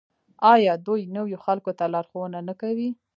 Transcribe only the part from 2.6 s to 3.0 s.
کوي؟